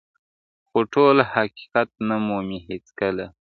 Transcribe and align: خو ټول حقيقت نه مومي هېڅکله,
خو 0.67 0.79
ټول 0.93 1.17
حقيقت 1.33 1.89
نه 2.07 2.15
مومي 2.27 2.59
هېڅکله, 2.67 3.25